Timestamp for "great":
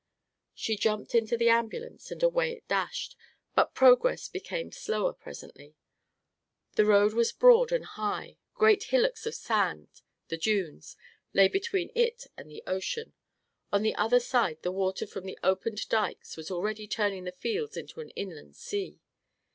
8.55-8.85